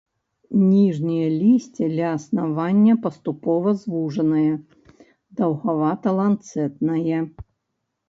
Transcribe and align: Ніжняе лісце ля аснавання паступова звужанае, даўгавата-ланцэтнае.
Ніжняе 0.69 1.27
лісце 1.41 1.89
ля 1.97 2.07
аснавання 2.13 2.93
паступова 3.05 3.69
звужанае, 3.85 4.49
даўгавата-ланцэтнае. 5.39 7.17